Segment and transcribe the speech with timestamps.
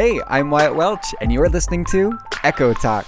[0.00, 3.04] Hey, I'm Wyatt Welch, and you're listening to Echo Talk.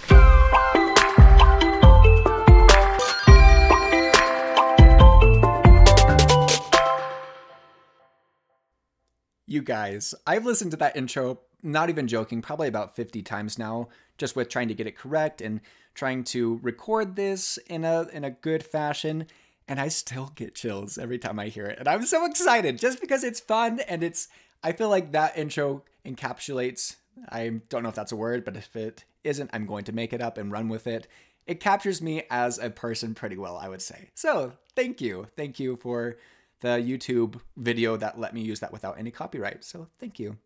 [9.46, 13.88] You guys, I've listened to that intro, not even joking, probably about 50 times now,
[14.18, 15.60] just with trying to get it correct and
[15.94, 19.28] trying to record this in a in a good fashion,
[19.68, 21.78] and I still get chills every time I hear it.
[21.78, 24.26] And I'm so excited just because it's fun and it's
[24.64, 26.96] I feel like that intro encapsulates
[27.28, 30.12] I don't know if that's a word, but if it isn't, I'm going to make
[30.12, 31.06] it up and run with it.
[31.46, 34.10] It captures me as a person pretty well, I would say.
[34.14, 35.26] So, thank you.
[35.36, 36.16] Thank you for
[36.60, 39.64] the YouTube video that let me use that without any copyright.
[39.64, 40.36] So thank you.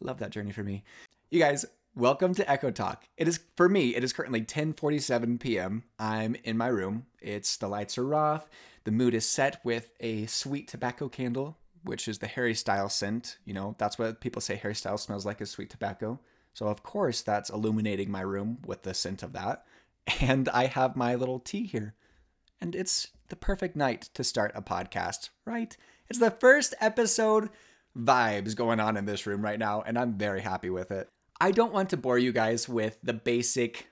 [0.00, 0.84] Love that journey for me.
[1.30, 3.04] You guys, welcome to Echo Talk.
[3.16, 5.84] It is for me, it is currently 10:47 p.m.
[5.98, 7.06] I'm in my room.
[7.22, 8.48] It's the lights are off.
[8.84, 13.38] The mood is set with a sweet tobacco candle, which is the Harry Styles scent.
[13.44, 16.20] You know, that's what people say Harry Styles smells like is sweet tobacco.
[16.52, 19.64] So of course that's illuminating my room with the scent of that.
[20.20, 21.94] And I have my little tea here.
[22.60, 25.76] And it's the perfect night to start a podcast, right?
[26.08, 27.50] It's the first episode
[27.96, 31.08] vibes going on in this room right now, and I'm very happy with it.
[31.40, 33.88] I don't want to bore you guys with the basic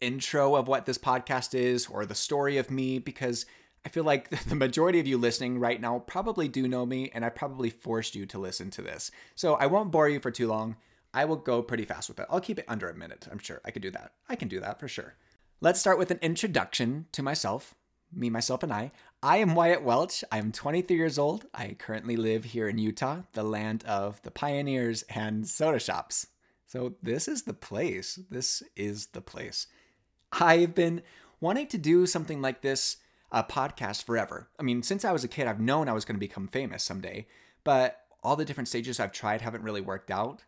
[0.00, 3.46] intro of what this podcast is or the story of me because
[3.84, 7.24] I feel like the majority of you listening right now probably do know me, and
[7.24, 9.10] I probably forced you to listen to this.
[9.34, 10.76] So I won't bore you for too long.
[11.14, 12.26] I will go pretty fast with it.
[12.30, 13.28] I'll keep it under a minute.
[13.30, 14.12] I'm sure I could do that.
[14.28, 15.14] I can do that for sure.
[15.60, 17.74] Let's start with an introduction to myself
[18.14, 18.92] me, myself, and I.
[19.22, 20.24] I am Wyatt Welch.
[20.30, 21.46] I am 23 years old.
[21.54, 26.26] I currently live here in Utah, the land of the pioneers and soda shops.
[26.66, 28.18] So, this is the place.
[28.30, 29.66] This is the place.
[30.32, 31.02] I've been
[31.40, 32.96] wanting to do something like this,
[33.32, 34.48] a podcast, forever.
[34.60, 36.84] I mean, since I was a kid, I've known I was going to become famous
[36.84, 37.26] someday,
[37.64, 40.44] but all the different stages I've tried haven't really worked out.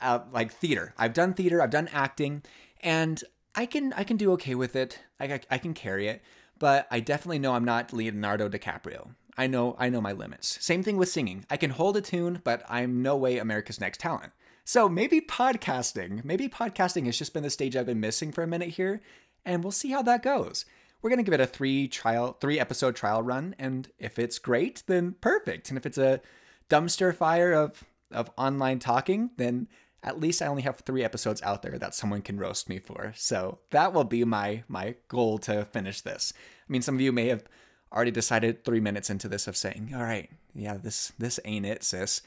[0.00, 2.42] Uh, like theater, I've done theater, I've done acting,
[2.82, 5.00] and I can I can do okay with it.
[5.18, 6.22] I, I can carry it
[6.58, 9.14] but I definitely know I'm not Leonardo DiCaprio.
[9.36, 10.62] I know I know my limits.
[10.64, 11.44] Same thing with singing.
[11.50, 14.32] I can hold a tune, but I'm no way America's Next Talent.
[14.64, 18.48] So maybe podcasting, maybe podcasting has just been the stage I've been missing for a
[18.48, 19.00] minute here,
[19.44, 20.64] and we'll see how that goes.
[21.02, 24.82] We're gonna give it a three trial, three episode trial run, and if it's great,
[24.86, 25.68] then perfect.
[25.68, 26.20] And if it's a
[26.68, 29.68] dumpster fire of of online talking, then
[30.02, 33.12] at least I only have three episodes out there that someone can roast me for.
[33.16, 36.32] So that will be my my goal to finish this.
[36.36, 37.44] I mean, some of you may have
[37.92, 41.82] already decided three minutes into this of saying, "All right, yeah, this this ain't it,
[41.84, 42.22] sis,"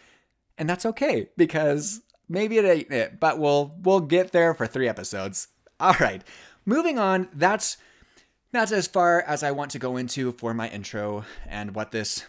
[0.57, 4.87] and that's okay because maybe it ain't it, but we'll we'll get there for three
[4.87, 5.47] episodes.
[5.79, 6.23] All right,
[6.65, 7.29] moving on.
[7.33, 7.77] That's
[8.51, 12.25] that's as far as I want to go into for my intro and what this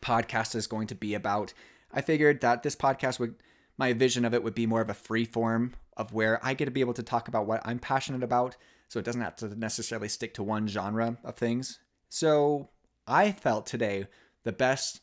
[0.00, 1.54] podcast is going to be about.
[1.92, 3.36] I figured that this podcast would
[3.76, 6.66] my vision of it would be more of a free form of where I get
[6.66, 8.56] to be able to talk about what I'm passionate about.
[8.88, 11.80] So it doesn't have to necessarily stick to one genre of things.
[12.08, 12.68] So
[13.06, 14.06] I felt today
[14.44, 15.00] the best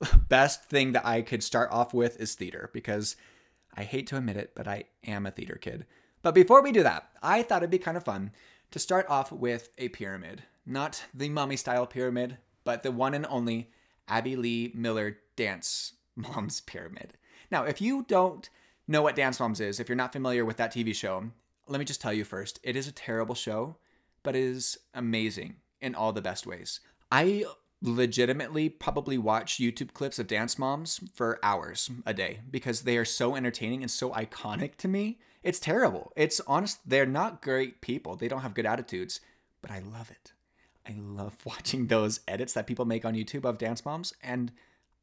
[0.28, 3.16] best thing that I could start off with is theater because
[3.76, 5.86] I hate to admit it, but I am a theater kid.
[6.22, 8.32] But before we do that, I thought it'd be kind of fun
[8.70, 10.42] to start off with a pyramid.
[10.66, 13.70] Not the mummy style pyramid, but the one and only
[14.08, 17.14] Abby Lee Miller dance mom's pyramid.
[17.50, 18.48] Now, if you don't
[18.86, 21.30] know what Dance Moms is, if you're not familiar with that TV show,
[21.66, 23.76] let me just tell you first it is a terrible show,
[24.22, 26.80] but it is amazing in all the best ways.
[27.10, 27.44] I
[27.80, 33.04] legitimately probably watch YouTube clips of Dance Moms for hours a day because they are
[33.04, 35.18] so entertaining and so iconic to me.
[35.42, 36.12] It's terrible.
[36.16, 38.16] It's honest, they're not great people.
[38.16, 39.20] They don't have good attitudes,
[39.62, 40.32] but I love it.
[40.86, 44.52] I love watching those edits that people make on YouTube of Dance Moms, and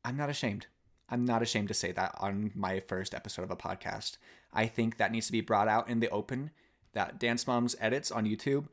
[0.03, 0.67] I'm not ashamed.
[1.09, 4.17] I'm not ashamed to say that on my first episode of a podcast.
[4.51, 6.51] I think that needs to be brought out in the open
[6.93, 8.67] that Dance Moms edits on YouTube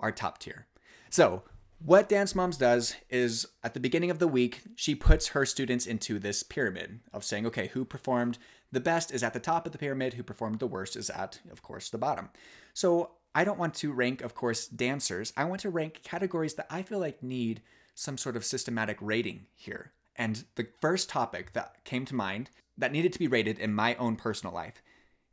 [0.00, 0.66] are top tier.
[1.10, 1.42] So,
[1.78, 5.86] what Dance Moms does is at the beginning of the week, she puts her students
[5.86, 8.38] into this pyramid of saying, okay, who performed
[8.72, 11.40] the best is at the top of the pyramid, who performed the worst is at,
[11.50, 12.30] of course, the bottom.
[12.74, 15.34] So, I don't want to rank, of course, dancers.
[15.36, 17.60] I want to rank categories that I feel like need
[17.94, 19.92] some sort of systematic rating here.
[20.16, 22.48] And the first topic that came to mind
[22.78, 24.82] that needed to be rated in my own personal life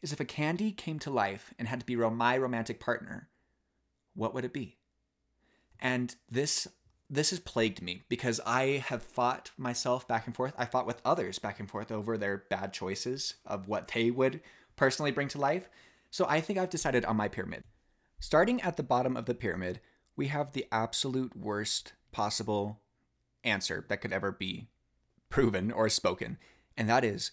[0.02, 3.30] is if a candy came to life and had to be my romantic partner,
[4.14, 4.78] what would it be?
[5.80, 6.68] And this
[7.14, 10.54] this has plagued me because I have fought myself back and forth.
[10.58, 14.42] I fought with others back and forth over their bad choices of what they would
[14.76, 15.70] personally bring to life.
[16.10, 17.64] So I think I've decided on my pyramid.
[18.20, 19.80] Starting at the bottom of the pyramid,
[20.16, 22.80] we have the absolute worst possible
[23.44, 24.70] answer that could ever be
[25.30, 26.38] proven or spoken,
[26.78, 27.32] and that is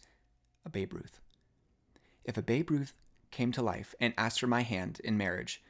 [0.65, 1.21] a Babe Ruth.
[2.25, 2.93] if a Babe Ruth
[3.31, 5.63] came to life and asked for my hand in marriage,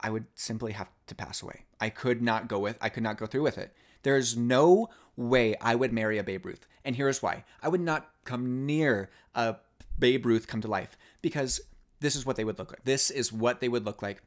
[0.00, 1.64] I would simply have to pass away.
[1.80, 3.74] I could not go with I could not go through with it.
[4.02, 6.66] There's no way I would marry a Babe Ruth.
[6.84, 7.44] And here's why.
[7.62, 9.56] I would not come near a
[9.98, 11.60] Babe Ruth come to life because
[12.00, 12.84] this is what they would look like.
[12.84, 14.22] This is what they would look like.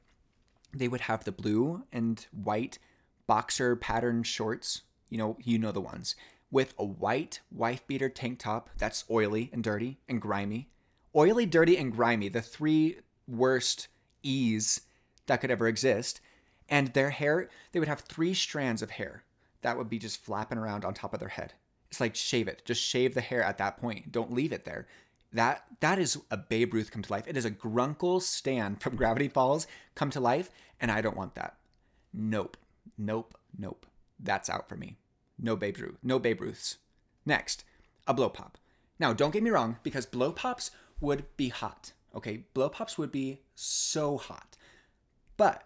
[0.74, 2.78] They would have the blue and white
[3.28, 4.82] boxer pattern shorts.
[5.10, 6.16] You know, you know the ones
[6.52, 10.68] with a white wife beater tank top that's oily and dirty and grimy.
[11.16, 13.88] Oily, dirty, and grimy, the three worst
[14.24, 14.82] E's
[15.32, 16.20] that could ever exist.
[16.68, 19.24] And their hair, they would have three strands of hair
[19.62, 21.54] that would be just flapping around on top of their head.
[21.90, 22.64] It's like shave it.
[22.66, 24.12] Just shave the hair at that point.
[24.12, 24.88] Don't leave it there.
[25.32, 27.28] That that is a Babe Ruth come to life.
[27.28, 30.52] It is a Grunkle Stan from Gravity Falls come to life,
[30.82, 31.56] and I don't want that.
[32.14, 32.58] Nope.
[32.98, 33.38] Nope.
[33.58, 33.86] Nope.
[34.20, 34.98] That's out for me.
[35.40, 35.98] No Babe Ruth.
[36.04, 36.78] No Babe Ruths.
[37.26, 37.64] Next,
[38.06, 38.58] a blow pop.
[39.00, 41.94] Now, don't get me wrong, because blow pops would be hot.
[42.14, 44.58] Okay, blow pops would be so hot,
[45.42, 45.64] but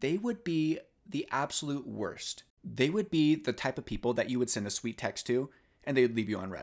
[0.00, 2.44] they would be the absolute worst.
[2.64, 5.50] They would be the type of people that you would send a sweet text to,
[5.84, 6.54] and they would leave you on.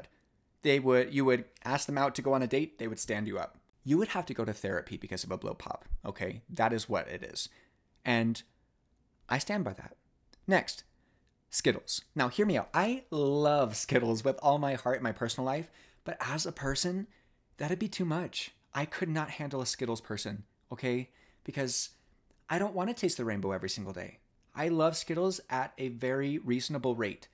[0.63, 3.27] They would you would ask them out to go on a date, they would stand
[3.27, 3.60] you up.
[3.83, 5.86] You would have to go to therapy because of a blow pop.
[6.04, 7.48] Okay, that is what it is,
[8.04, 8.42] and
[9.30, 9.95] I stand by that.
[10.48, 10.83] Next,
[11.51, 12.01] Skittles.
[12.16, 12.69] Now, hear me out.
[12.74, 15.69] I love Skittles with all my heart in my personal life,
[16.04, 17.06] but as a person,
[17.57, 18.56] that'd be too much.
[18.74, 21.12] I could not handle a Skittles person, okay?
[21.44, 21.89] Because
[22.50, 24.19] I don't want to taste the rainbow every single day.
[24.53, 27.27] I love Skittles at a very reasonable rate,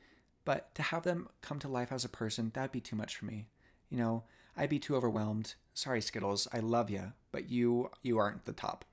[0.45, 3.25] but to have them come to life as a person, that'd be too much for
[3.25, 3.47] me.
[3.89, 4.23] You know,
[4.57, 5.55] I'd be too overwhelmed.
[5.73, 8.85] Sorry, Skittles, I love you, but you you aren't the top.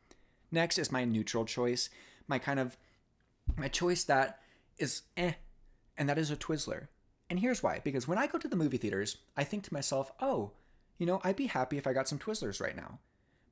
[0.50, 1.88] Next is my neutral choice,
[2.26, 2.76] my kind of
[3.56, 4.40] my choice that
[4.76, 5.32] is eh,
[5.96, 6.88] and that is a Twizzler.
[7.30, 10.12] And here's why because when I go to the movie theaters, I think to myself,
[10.20, 10.52] oh,
[10.98, 12.98] you know, I'd be happy if I got some Twizzlers right now.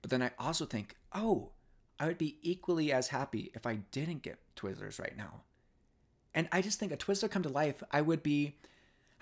[0.02, 1.52] But then I also think, oh,
[1.98, 5.42] I would be equally as happy if I didn't get Twizzlers right now.
[6.34, 8.56] And I just think a Twizzler come to life, I would be,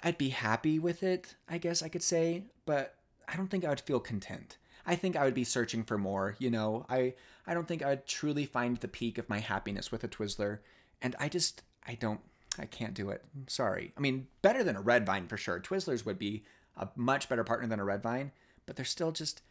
[0.03, 2.97] I'd be happy with it, I guess I could say, but
[3.29, 4.59] I don't think I would feel content.
[4.87, 6.85] I think I would be searching for more, you know.
[6.88, 7.15] I
[7.47, 10.59] I don't think I'd truly find the peak of my happiness with a Twizzler.
[11.00, 12.20] And I just I don't
[12.59, 13.25] I can't do it.
[13.35, 13.93] I'm sorry.
[13.97, 15.61] I mean, better than a red vine for sure.
[15.61, 16.44] Twizzlers would be
[16.77, 18.32] a much better partner than a red vine,
[18.67, 19.43] but they're still just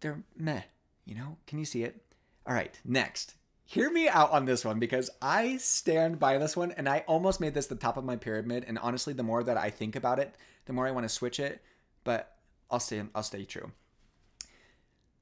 [0.00, 0.62] they're meh,
[1.04, 1.36] you know?
[1.46, 2.02] Can you see it?
[2.46, 3.34] All right, next.
[3.64, 7.40] Hear me out on this one because I stand by this one and I almost
[7.40, 10.18] made this the top of my pyramid and honestly the more that I think about
[10.18, 10.34] it,
[10.66, 11.62] the more I want to switch it,
[12.04, 12.36] but
[12.70, 13.72] I'll stay I'll stay true.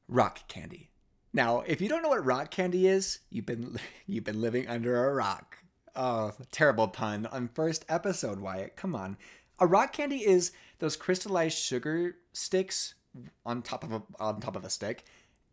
[0.08, 0.90] Rock candy.
[1.32, 5.06] Now, if you don't know what rock candy is, you've been you've been living under
[5.06, 5.58] a rock.
[5.94, 8.76] Oh, terrible pun on first episode, Wyatt.
[8.76, 9.16] Come on.
[9.60, 12.94] A rock candy is those crystallized sugar sticks
[13.46, 15.04] on top of a on top of a stick,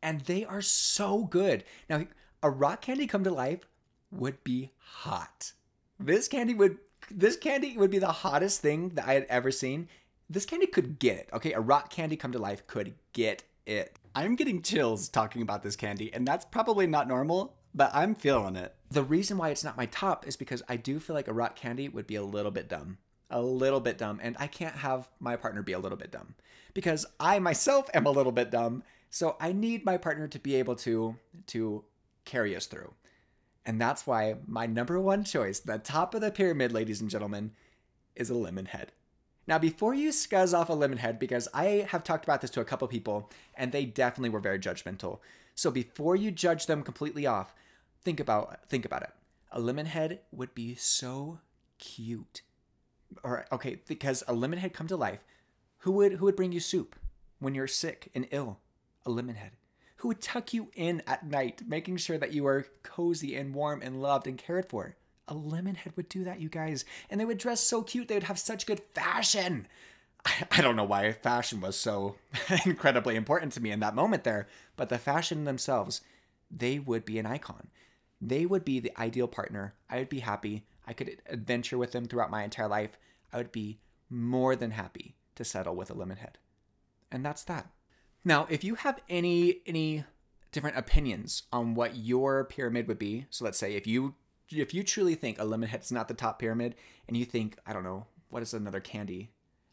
[0.02, 1.64] and they are so good.
[1.90, 2.06] Now,
[2.42, 3.68] a rock candy come to life
[4.12, 5.54] would be hot.
[6.00, 6.78] This candy would
[7.12, 9.88] this candy would be the hottest thing that I had ever seen.
[10.30, 11.30] This candy could get it.
[11.34, 13.98] Okay, a rock candy come to life could get it.
[14.16, 18.56] I'm getting chills talking about this candy, and that's probably not normal, but I'm feeling
[18.56, 18.76] it.
[18.92, 21.56] The reason why it's not my top is because I do feel like a rock
[21.56, 22.98] candy would be a little bit dumb.
[23.30, 24.20] A little bit dumb.
[24.22, 26.34] And I can't have my partner be a little bit dumb
[26.74, 28.84] because I myself am a little bit dumb.
[29.10, 31.16] So I need my partner to be able to
[31.48, 31.84] to
[32.26, 32.94] carry us through.
[33.66, 37.52] And that's why my number one choice, the top of the pyramid, ladies and gentlemen,
[38.16, 38.92] is a lemon head.
[39.48, 42.62] Now, before you scuzz off a lemon head, because I have talked about this to
[42.62, 45.20] a couple people and they definitely were very judgmental.
[45.56, 47.54] So before you judge them completely off,
[48.04, 49.12] Think about think about it.
[49.52, 51.40] A lemon head would be so
[51.78, 52.42] cute.
[53.24, 55.20] Or okay, because a lemon head come to life.
[55.80, 56.96] Who would who would bring you soup
[57.40, 58.60] when you're sick and ill?
[59.10, 59.54] A lemon head.
[59.98, 63.82] Who would tuck you in at night, making sure that you are cozy and warm
[63.82, 64.96] and loved and cared for?
[65.28, 66.86] A Lemonhead would do that, you guys.
[67.10, 68.08] And they would dress so cute.
[68.08, 69.68] They would have such good fashion.
[70.52, 72.18] I don't know why fashion was so
[72.66, 76.02] incredibly important to me in that moment there, but the fashion themselves,
[76.52, 77.70] they would be an icon.
[78.22, 79.74] They would be the ideal partner.
[79.90, 80.68] I would be happy.
[80.86, 82.96] I could adventure with them throughout my entire life.
[83.34, 86.36] I would be more than happy to settle with a Lemonhead.
[87.12, 87.72] And that's that.
[88.24, 90.04] Now, if you have any any
[90.52, 94.16] different opinions on what your pyramid would be, so let's say if you
[94.50, 96.76] if you truly think a lemon head is not the top pyramid
[97.08, 99.32] and you think, I don't know, what is another candy?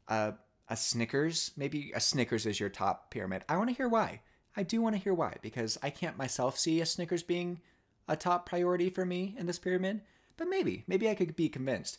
[0.09, 0.33] Uh,
[0.69, 3.45] a Snickers, maybe a Snickers is your top pyramid.
[3.49, 4.21] I want to hear why.
[4.57, 7.61] I do want to hear why because I can't myself see a Snickers being
[8.09, 10.03] a top priority for me in this pyramid,
[10.37, 11.99] but maybe, maybe I could be convinced.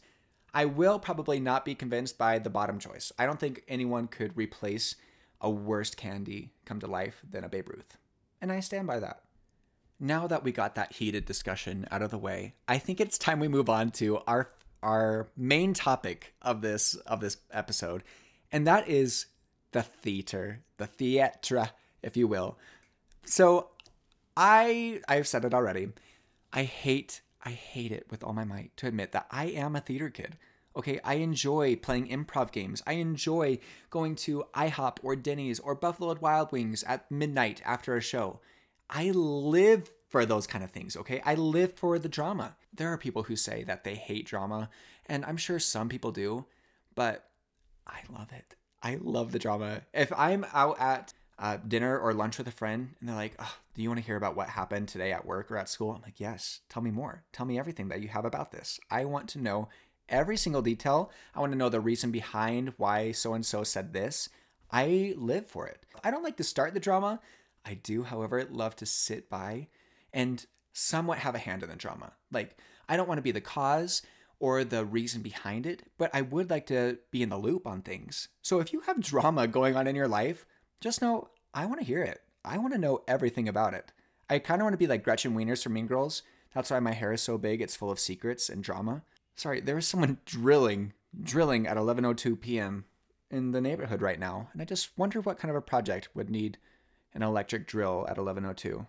[0.54, 3.12] I will probably not be convinced by the bottom choice.
[3.20, 4.96] I don't think anyone could replace
[5.42, 7.98] a worse candy come to life than a Babe Ruth.
[8.42, 9.22] And I stand by that.
[10.00, 13.40] Now that we got that heated discussion out of the way, I think it's time
[13.40, 14.52] we move on to our
[14.84, 18.04] our main topic of this of this episode,
[18.52, 19.26] and that is
[19.72, 21.72] the theater, the theatre,
[22.04, 22.58] if you will.
[23.26, 23.70] So,
[24.36, 25.90] I I've said it already.
[26.54, 29.82] I hate I hate it with all my might to admit that I am a
[29.82, 30.38] theater kid.
[30.78, 32.84] Okay, I enjoy playing improv games.
[32.86, 33.58] I enjoy
[33.90, 38.42] going to IHOP or Denny's or Buffalo Wild Wings at midnight after a show.
[38.88, 41.20] I live for those kind of things, okay?
[41.26, 42.56] I live for the drama.
[42.72, 44.70] There are people who say that they hate drama,
[45.08, 46.46] and I'm sure some people do,
[46.94, 47.28] but
[47.88, 48.56] I love it.
[48.84, 49.82] I love the drama.
[49.96, 53.38] If I'm out at uh, dinner or lunch with a friend and they're like,
[53.74, 55.92] Do you want to hear about what happened today at work or at school?
[55.92, 57.24] I'm like, Yes, tell me more.
[57.32, 58.80] Tell me everything that you have about this.
[58.90, 59.70] I want to know
[60.10, 61.12] every single detail.
[61.36, 64.30] I want to know the reason behind why so and so said this.
[64.72, 65.84] I live for it.
[66.04, 67.20] I don't like to start the drama.
[67.66, 69.68] I do, however, love to sit by
[70.14, 72.14] and somewhat have a hand in the drama.
[72.32, 74.02] Like, I don't want to be the cause
[74.40, 77.82] or the reason behind it, but I would like to be in the loop on
[77.82, 78.28] things.
[78.42, 80.46] So if you have drama going on in your life,
[80.80, 82.22] just know I want to hear it.
[82.46, 83.92] I want to know everything about it.
[84.30, 86.22] I kind of want to be like Gretchen Wieners from Mean Girls.
[86.54, 87.62] That's why my hair is so big.
[87.62, 89.04] It's full of secrets and drama.
[89.38, 92.86] Sorry, there is someone drilling, drilling at 11:02 p.m.
[93.30, 96.30] in the neighborhood right now, and I just wonder what kind of a project would
[96.30, 96.58] need
[97.14, 98.88] an electric drill at 11:02.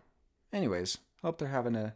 [0.53, 1.95] Anyways, hope they're having a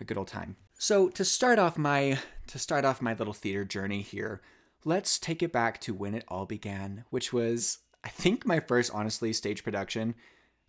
[0.00, 0.56] a good old time.
[0.74, 2.18] So to start off my
[2.48, 4.40] to start off my little theater journey here,
[4.84, 8.90] let's take it back to when it all began, which was I think my first
[8.92, 10.14] honestly stage production.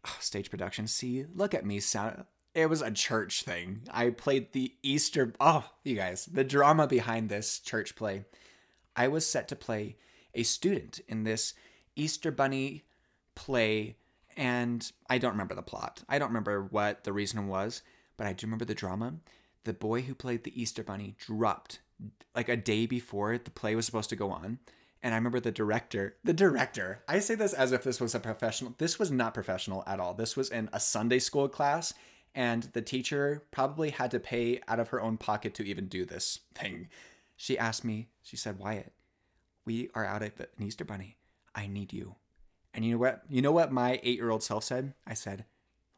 [0.06, 0.88] Oh, stage production.
[0.88, 2.26] See, look at me sound
[2.62, 3.82] it was a church thing.
[3.92, 5.34] I played the Easter.
[5.40, 8.26] Oh, you guys, the drama behind this church play.
[8.96, 9.98] I was set to play
[10.34, 11.54] a student in this
[11.96, 12.84] Easter Bunny
[13.36, 13.96] play,
[14.36, 16.04] and I don't remember the plot.
[16.10, 17.82] I don't remember what the reason was,
[18.18, 19.16] but I do remember the drama.
[19.64, 21.80] The boy who played the Easter Bunny dropped
[22.36, 24.60] like a day before the play was supposed to go on.
[25.02, 28.20] And I remember the director, the director, I say this as if this was a
[28.20, 28.76] professional.
[28.78, 30.14] This was not professional at all.
[30.14, 31.94] This was in a Sunday school class
[32.36, 36.06] and the teacher probably had to pay out of her own pocket to even do
[36.06, 36.88] this thing.
[37.36, 38.94] She asked me, she said, Wyatt,
[39.66, 41.18] we are out of an Easter bunny.
[41.56, 42.16] I need you.
[42.74, 43.24] And you know what?
[43.30, 44.94] You know what my eight year old self said?
[45.08, 45.46] I said,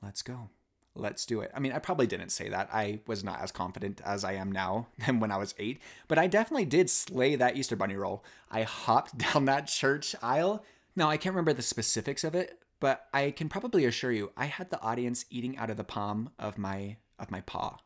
[0.02, 0.50] let's go.
[0.94, 1.52] Let's do it.
[1.56, 2.70] I mean, I probably didn't say that.
[2.74, 6.18] I was not as confident as I am now than when I was eight, but
[6.18, 8.24] I definitely did slay that Easter bunny role.
[8.50, 10.64] I hopped down that church aisle.
[10.96, 14.48] Now, I can't remember the specifics of it, but I can probably assure you I
[14.48, 17.78] had the audience eating out of the palm of my of my paw,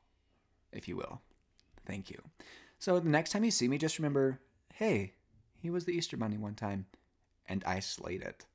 [0.72, 1.22] if you will.
[1.86, 2.20] Thank you.
[2.80, 4.40] So the next time you see me just remember,
[4.74, 5.14] hey,
[5.62, 6.88] he was the Easter bunny one time
[7.48, 8.46] and I slayed it.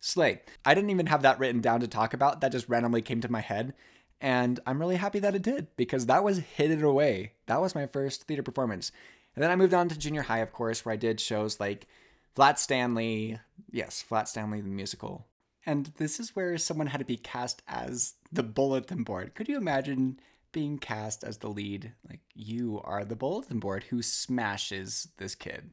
[0.00, 0.40] Slay.
[0.64, 2.40] I didn't even have that written down to talk about.
[2.40, 3.74] That just randomly came to my head.
[4.20, 7.32] And I'm really happy that it did because that was hidden away.
[7.46, 8.92] That was my first theater performance.
[9.34, 11.86] And then I moved on to junior high, of course, where I did shows like
[12.34, 13.38] Flat Stanley.
[13.70, 15.26] Yes, Flat Stanley the musical.
[15.66, 19.34] And this is where someone had to be cast as the bulletin board.
[19.34, 20.18] Could you imagine
[20.52, 21.92] being cast as the lead?
[22.08, 25.70] Like, you are the bulletin board who smashes this kid.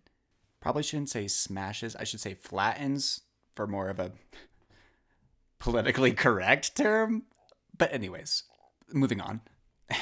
[0.59, 3.21] Probably shouldn't say smashes, I should say flattens
[3.55, 4.11] for more of a
[5.59, 7.23] politically correct term.
[7.77, 8.43] But, anyways,
[8.91, 9.41] moving on.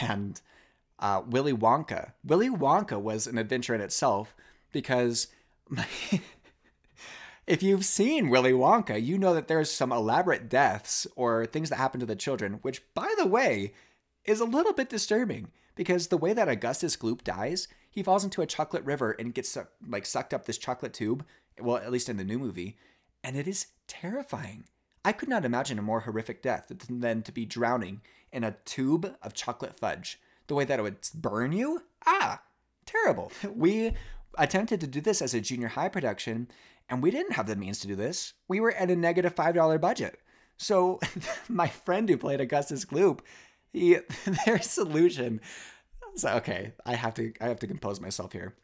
[0.01, 0.42] And
[1.00, 2.13] uh, Willy Wonka.
[2.24, 4.34] Willy Wonka was an adventure in itself
[4.72, 5.27] because
[5.70, 5.88] my
[7.47, 11.77] if you've seen Willy Wonka, you know that there's some elaborate deaths or things that
[11.77, 13.73] happen to the children, which, by the way,
[14.23, 18.41] is a little bit disturbing because the way that Augustus Gloop dies, he falls into
[18.41, 21.25] a chocolate river and gets like sucked up this chocolate tube.
[21.59, 22.77] Well, at least in the new movie,
[23.23, 24.65] and it is terrifying.
[25.05, 29.15] I could not imagine a more horrific death than to be drowning in a tube
[29.21, 30.19] of chocolate fudge.
[30.47, 31.83] The way that it would burn you?
[32.05, 32.41] Ah,
[32.85, 33.31] terrible.
[33.53, 33.93] We
[34.38, 36.48] attempted to do this as a junior high production,
[36.89, 38.34] and we didn't have the means to do this.
[38.48, 40.20] We were at a negative $5 budget.
[40.58, 41.00] So
[41.50, 43.20] my friend who played Augustus Gloop,
[43.74, 43.98] he,
[44.46, 45.42] their solution.
[46.15, 48.56] So okay, I have to I have to compose myself here.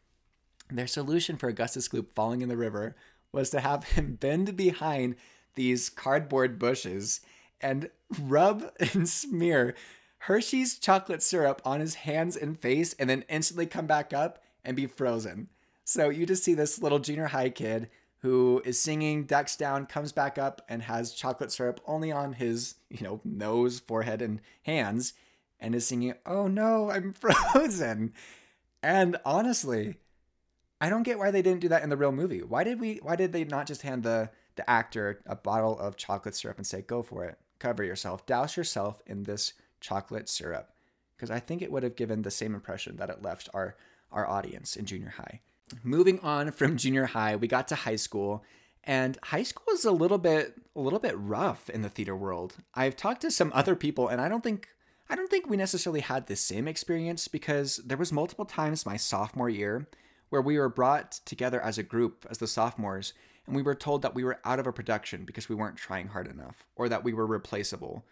[0.70, 2.96] Their solution for Augustus Gloop falling in the river
[3.32, 5.16] was to have him bend behind
[5.54, 7.20] these cardboard bushes
[7.60, 9.74] and rub and smear
[10.20, 14.76] Hershey's chocolate syrup on his hands and face and then instantly come back up and
[14.76, 15.48] be frozen.
[15.92, 20.10] So you just see this little junior high kid who is singing, ducks down, comes
[20.10, 25.12] back up, and has chocolate syrup only on his, you know, nose, forehead, and hands,
[25.60, 27.12] and is singing, Oh no, I'm
[27.52, 28.14] frozen.
[28.82, 29.96] And honestly,
[30.80, 32.42] I don't get why they didn't do that in the real movie.
[32.42, 35.98] Why did we why did they not just hand the the actor a bottle of
[35.98, 40.72] chocolate syrup and say, go for it, cover yourself, douse yourself in this chocolate syrup.
[41.14, 43.76] Because I think it would have given the same impression that it left our,
[44.10, 45.40] our audience in junior high.
[45.82, 48.44] Moving on from junior high, we got to high school.
[48.84, 52.56] And high school is a little bit a little bit rough in the theater world.
[52.74, 54.68] I've talked to some other people and I don't think
[55.08, 58.96] I don't think we necessarily had the same experience because there was multiple times my
[58.96, 59.86] sophomore year
[60.30, 63.12] where we were brought together as a group as the sophomores
[63.46, 66.08] and we were told that we were out of a production because we weren't trying
[66.08, 68.04] hard enough or that we were replaceable.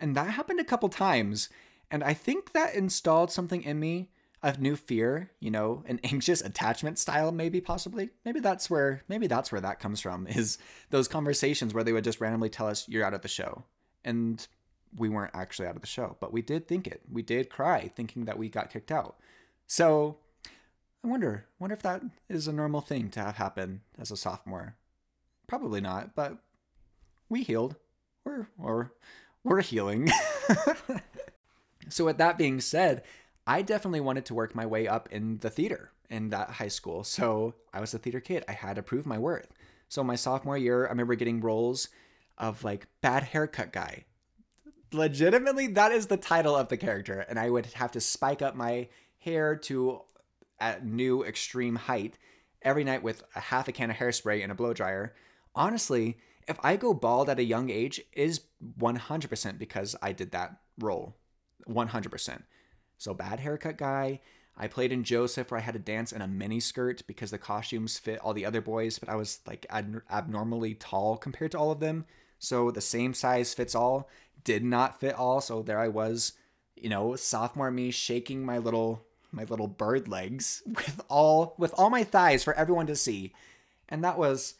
[0.00, 1.50] And that happened a couple times
[1.90, 4.10] and I think that installed something in me
[4.44, 8.10] of new fear, you know, an anxious attachment style maybe possibly.
[8.24, 10.58] Maybe that's where maybe that's where that comes from is
[10.90, 13.64] those conversations where they would just randomly tell us you're out of the show.
[14.04, 14.46] And
[14.96, 17.00] we weren't actually out of the show, but we did think it.
[17.10, 19.16] We did cry thinking that we got kicked out.
[19.66, 20.18] So
[21.02, 24.76] I wonder, wonder if that is a normal thing to have happen as a sophomore.
[25.46, 26.38] Probably not, but
[27.28, 27.76] we healed.
[28.24, 28.92] We're or
[29.42, 30.10] we're healing.
[31.88, 33.02] so with that being said,
[33.46, 37.04] I definitely wanted to work my way up in the theater in that high school.
[37.04, 38.44] So I was a theater kid.
[38.48, 39.52] I had to prove my worth.
[39.88, 41.88] So my sophomore year, I remember getting roles
[42.38, 44.06] of like bad haircut guy,
[44.94, 48.54] legitimately that is the title of the character and i would have to spike up
[48.54, 50.00] my hair to
[50.60, 52.16] a new extreme height
[52.62, 55.14] every night with a half a can of hairspray and a blow dryer
[55.54, 58.42] honestly if i go bald at a young age is
[58.78, 61.16] 100% because i did that role
[61.68, 62.42] 100%
[63.04, 64.20] so bad haircut guy
[64.56, 67.38] I played in Joseph where I had to dance in a mini skirt because the
[67.38, 71.58] costumes fit all the other boys, but I was like ad- abnormally tall compared to
[71.58, 72.04] all of them.
[72.38, 74.08] So the same size fits all
[74.44, 75.40] did not fit all.
[75.40, 76.34] So there I was,
[76.76, 81.90] you know, sophomore me shaking my little my little bird legs with all with all
[81.90, 83.32] my thighs for everyone to see.
[83.88, 84.54] And that was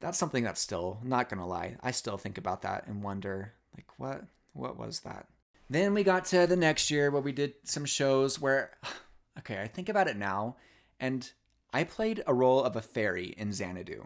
[0.00, 1.76] that's something that's still not gonna lie.
[1.82, 5.26] I still think about that and wonder like what what was that?
[5.72, 8.72] Then we got to the next year where we did some shows where
[9.38, 10.56] okay, I think about it now
[11.00, 11.32] and
[11.72, 14.04] I played a role of a fairy in Xanadu.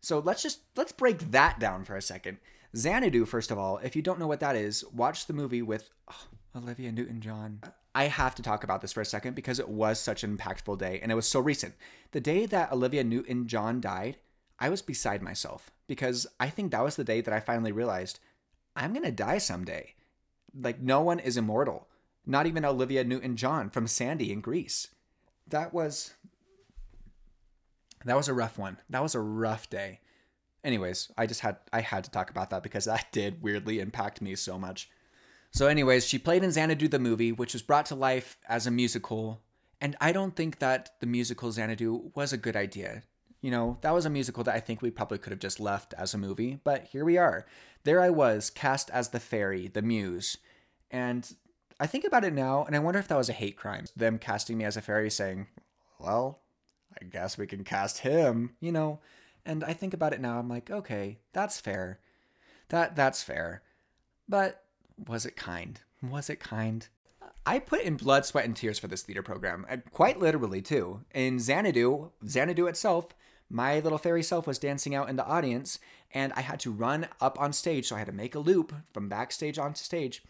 [0.00, 2.38] So let's just let's break that down for a second.
[2.74, 5.90] Xanadu, first of all, if you don't know what that is, watch the movie with
[6.10, 7.60] oh, Olivia Newton John.
[7.94, 10.78] I have to talk about this for a second because it was such an impactful
[10.78, 11.74] day and it was so recent.
[12.12, 14.16] The day that Olivia Newton John died,
[14.58, 18.18] I was beside myself because I think that was the day that I finally realized
[18.74, 19.92] I'm going to die someday.
[20.54, 21.88] Like, no one is immortal,
[22.26, 24.88] not even Olivia Newton John from Sandy in Grease.
[25.48, 26.14] That was.
[28.04, 28.78] That was a rough one.
[28.90, 30.00] That was a rough day
[30.64, 34.20] anyways, I just had I had to talk about that because that did weirdly impact
[34.20, 34.88] me so much.
[35.50, 38.70] So, anyways, she played in Xanadu the movie, which was brought to life as a
[38.70, 39.42] musical,
[39.80, 43.02] and I don't think that the musical Xanadu was a good idea.
[43.42, 45.92] You know, that was a musical that I think we probably could have just left
[45.98, 47.44] as a movie, but here we are.
[47.84, 50.38] There I was, cast as the fairy, the muse.
[50.90, 51.30] And
[51.80, 53.86] I think about it now, and I wonder if that was a hate crime.
[53.96, 55.48] Them casting me as a fairy saying,
[55.98, 56.40] well,
[57.00, 59.00] I guess we can cast him, you know.
[59.44, 61.98] And I think about it now, I'm like, okay, that's fair.
[62.68, 63.62] That that's fair.
[64.28, 64.62] But
[65.08, 65.80] was it kind?
[66.00, 66.86] Was it kind?
[67.44, 71.00] I put in blood, sweat, and tears for this theater program, quite literally too.
[71.12, 73.08] In Xanadu, Xanadu itself,
[73.52, 75.78] my little fairy self was dancing out in the audience,
[76.12, 78.72] and I had to run up on stage, so I had to make a loop
[78.92, 80.24] from backstage onto stage.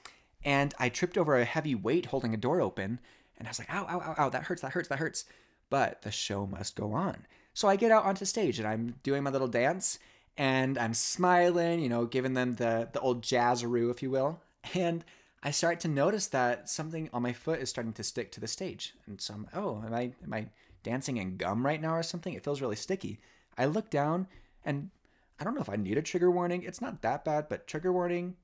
[0.44, 2.98] And I tripped over a heavy weight holding a door open,
[3.38, 5.24] and I was like, ow, ow, ow, ow, that hurts, that hurts, that hurts.
[5.70, 7.26] But the show must go on.
[7.54, 9.98] So I get out onto stage and I'm doing my little dance
[10.37, 14.40] and I'm smiling, you know, giving them the the old jazzaroo, if you will.
[14.74, 15.04] And
[15.42, 18.46] I start to notice that something on my foot is starting to stick to the
[18.46, 18.94] stage.
[19.06, 20.46] And so I'm, oh, am I am I
[20.83, 22.35] dancing in gum right now or something?
[22.35, 23.21] It feels really sticky.
[23.57, 24.27] I look down
[24.64, 24.90] and
[25.38, 26.62] I don't know if I need a trigger warning.
[26.62, 28.37] It's not that bad, but trigger warning.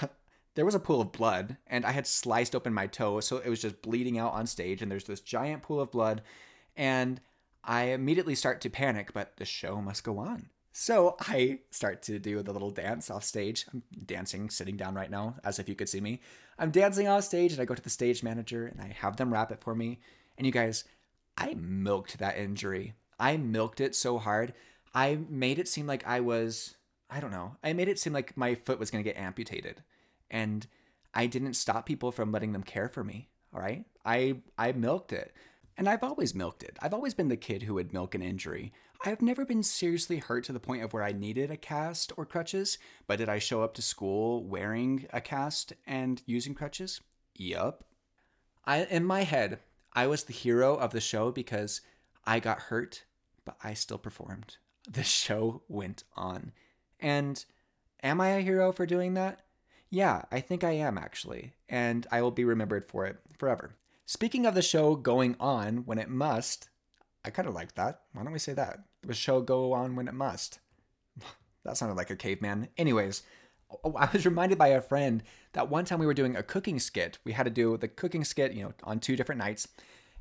[0.54, 3.48] there was a pool of blood and I had sliced open my toe, so it
[3.48, 6.22] was just bleeding out on stage and there's this giant pool of blood
[6.76, 7.20] and
[7.64, 10.50] I immediately start to panic, but the show must go on.
[10.78, 13.64] So I start to do the little dance off stage.
[13.72, 16.20] I'm dancing, sitting down right now, as if you could see me.
[16.58, 19.32] I'm dancing off stage, and I go to the stage manager and I have them
[19.32, 20.00] wrap it for me.
[20.36, 20.84] And you guys,
[21.36, 22.94] I milked that injury.
[23.18, 24.54] I milked it so hard.
[24.94, 26.76] I made it seem like I was,
[27.10, 29.82] I don't know, I made it seem like my foot was going to get amputated.
[30.30, 30.66] And
[31.14, 33.28] I didn't stop people from letting them care for me.
[33.54, 33.84] All right.
[34.04, 35.34] I, I milked it.
[35.78, 36.78] And I've always milked it.
[36.80, 38.72] I've always been the kid who would milk an injury.
[39.04, 42.24] I've never been seriously hurt to the point of where I needed a cast or
[42.24, 47.02] crutches, but did I show up to school wearing a cast and using crutches?
[47.34, 47.84] Yup.
[48.64, 49.60] I in my head,
[49.96, 51.80] I was the hero of the show because
[52.26, 53.04] I got hurt,
[53.46, 54.58] but I still performed.
[54.88, 56.52] The show went on.
[57.00, 57.44] And
[58.04, 59.40] am I a hero for doing that?
[59.90, 63.74] Yeah, I think I am actually, and I will be remembered for it forever.
[64.04, 66.68] Speaking of the show going on when it must,
[67.24, 68.02] I kind of like that.
[68.12, 68.78] Why don't we say that?
[69.02, 70.60] The show go on when it must.
[71.64, 72.68] that sounded like a caveman.
[72.78, 73.24] Anyways,
[73.84, 76.78] Oh, I was reminded by a friend that one time we were doing a cooking
[76.78, 77.18] skit.
[77.24, 79.68] We had to do the cooking skit, you know, on two different nights,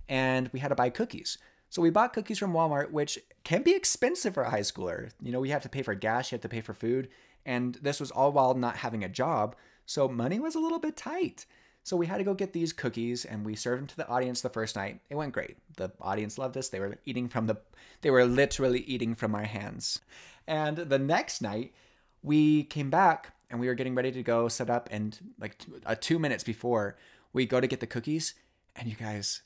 [0.10, 1.38] and we had to buy cookies.
[1.70, 5.12] So we bought cookies from Walmart, which can be expensive for a high schooler.
[5.22, 7.10] You know, we have to pay for gas, you have to pay for food,
[7.46, 9.56] and this was all while not having a job.
[9.86, 11.46] So money was a little bit tight.
[11.84, 14.42] So we had to go get these cookies and we served them to the audience
[14.42, 15.02] the first night.
[15.12, 15.58] It went great.
[15.78, 16.70] The audience loved us.
[16.70, 17.58] They were eating from the
[18.02, 20.00] they were literally eating from our hands.
[20.48, 21.76] And the next night,
[22.24, 25.96] we came back and we were getting ready to go set up and like uh,
[25.98, 26.98] 2 minutes before
[27.32, 28.34] we go to get the cookies
[28.76, 29.44] and you guys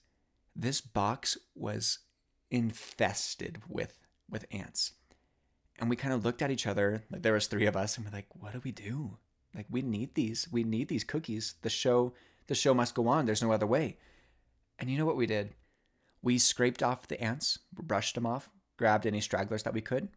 [0.55, 1.99] this box was
[2.49, 4.93] infested with with ants.
[5.79, 8.05] And we kind of looked at each other, like there was 3 of us and
[8.05, 9.19] we're like, "What do we do?"
[9.55, 10.47] Like we need these.
[10.51, 11.53] We need these cookies.
[11.61, 12.13] The show
[12.47, 13.27] the show must go on.
[13.27, 13.97] There's no other way.
[14.79, 15.53] And you know what we did?
[16.23, 20.09] We scraped off the ants, brushed them off, grabbed any stragglers that we could,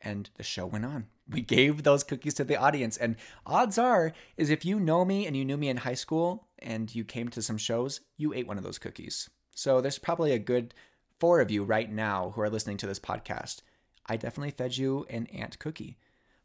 [0.00, 1.08] and the show went on.
[1.32, 2.96] We gave those cookies to the audience.
[2.96, 3.16] And
[3.46, 6.94] odds are, is if you know me and you knew me in high school and
[6.94, 9.28] you came to some shows, you ate one of those cookies.
[9.54, 10.74] So there's probably a good
[11.18, 13.62] four of you right now who are listening to this podcast.
[14.06, 15.98] I definitely fed you an ant cookie,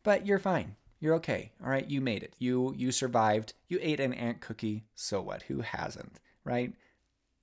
[0.03, 0.75] but you're fine.
[0.99, 1.51] You're okay.
[1.63, 2.35] All right, you made it.
[2.39, 3.53] You you survived.
[3.67, 4.85] You ate an ant cookie.
[4.95, 5.43] So what?
[5.43, 6.73] Who hasn't, right?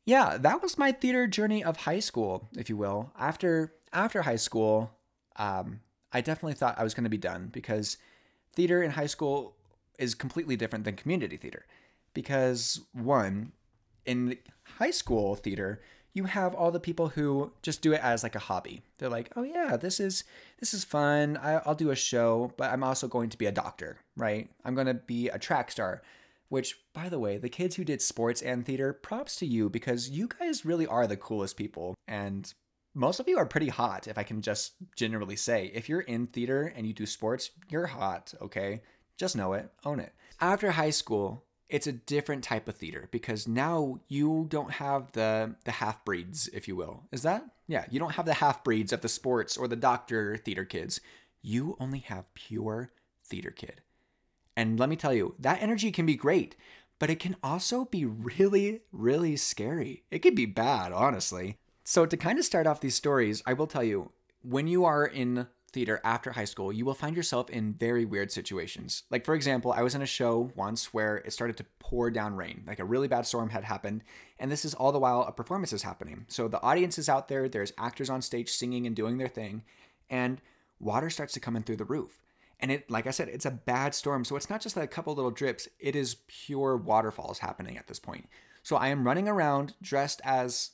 [0.06, 3.12] Yeah, that was my theater journey of high school, if you will.
[3.18, 4.90] After after high school,
[5.36, 5.80] um,
[6.14, 7.98] I definitely thought I was going to be done because
[8.54, 9.56] theater in high school
[9.98, 11.66] is completely different than community theater.
[12.14, 13.52] Because one,
[14.06, 14.38] in
[14.78, 18.40] high school theater, you have all the people who just do it as like a
[18.40, 18.82] hobby.
[18.98, 20.22] They're like, "Oh yeah, this is
[20.60, 21.36] this is fun.
[21.36, 24.48] I, will do a show, but I'm also going to be a doctor, right?
[24.64, 26.02] I'm going to be a track star."
[26.50, 30.10] Which, by the way, the kids who did sports and theater, props to you because
[30.10, 32.52] you guys really are the coolest people, and
[32.94, 34.06] most of you are pretty hot.
[34.06, 37.86] If I can just generally say, if you're in theater and you do sports, you're
[37.86, 38.32] hot.
[38.40, 38.82] Okay,
[39.16, 40.12] just know it, own it.
[40.40, 45.56] After high school, it's a different type of theater because now you don't have the
[45.64, 47.02] the half breeds, if you will.
[47.10, 47.44] Is that?
[47.66, 51.00] Yeah, you don't have the half breeds of the sports or the doctor theater kids.
[51.42, 52.92] You only have pure
[53.24, 53.80] theater kid.
[54.56, 56.54] And let me tell you, that energy can be great,
[56.98, 60.04] but it can also be really, really scary.
[60.10, 61.58] It can be bad, honestly.
[61.84, 64.10] So, to kind of start off these stories, I will tell you
[64.42, 68.32] when you are in theater after high school, you will find yourself in very weird
[68.32, 69.02] situations.
[69.10, 72.36] Like, for example, I was in a show once where it started to pour down
[72.36, 74.02] rain, like a really bad storm had happened.
[74.38, 76.24] And this is all the while a performance is happening.
[76.28, 79.62] So the audience is out there, there's actors on stage singing and doing their thing,
[80.08, 80.40] and
[80.78, 82.20] water starts to come in through the roof.
[82.60, 84.24] And it, like I said, it's a bad storm.
[84.24, 87.88] So it's not just like a couple little drips, it is pure waterfalls happening at
[87.88, 88.28] this point.
[88.62, 90.70] So I am running around dressed as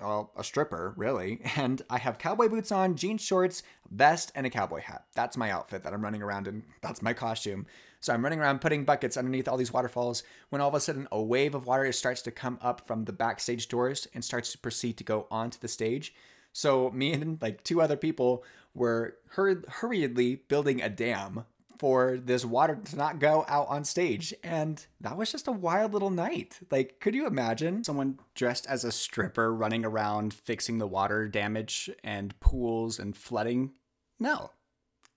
[0.00, 1.40] a stripper, really.
[1.56, 5.04] And I have cowboy boots on, jean shorts, vest, and a cowboy hat.
[5.14, 6.62] That's my outfit that I'm running around in.
[6.82, 7.66] That's my costume.
[8.00, 11.08] So I'm running around putting buckets underneath all these waterfalls when all of a sudden
[11.10, 14.58] a wave of water starts to come up from the backstage doors and starts to
[14.58, 16.14] proceed to go onto the stage.
[16.52, 21.44] So me and like two other people were hur- hurriedly building a dam
[21.78, 24.34] for this water to not go out on stage.
[24.42, 26.58] And that was just a wild little night.
[26.70, 31.90] Like, could you imagine someone dressed as a stripper running around fixing the water damage
[32.02, 33.72] and pools and flooding?
[34.18, 34.50] No.